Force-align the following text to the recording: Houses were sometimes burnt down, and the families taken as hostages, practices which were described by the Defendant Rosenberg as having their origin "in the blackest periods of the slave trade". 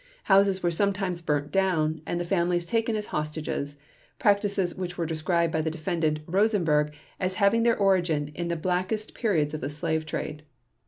Houses 0.23 0.63
were 0.63 0.71
sometimes 0.71 1.21
burnt 1.21 1.51
down, 1.51 2.01
and 2.07 2.19
the 2.19 2.25
families 2.25 2.65
taken 2.65 2.95
as 2.95 3.05
hostages, 3.13 3.77
practices 4.17 4.73
which 4.73 4.97
were 4.97 5.05
described 5.05 5.53
by 5.53 5.61
the 5.61 5.69
Defendant 5.69 6.21
Rosenberg 6.25 6.95
as 7.19 7.35
having 7.35 7.61
their 7.61 7.77
origin 7.77 8.29
"in 8.33 8.47
the 8.47 8.55
blackest 8.55 9.13
periods 9.13 9.53
of 9.53 9.61
the 9.61 9.69
slave 9.69 10.07
trade". 10.07 10.41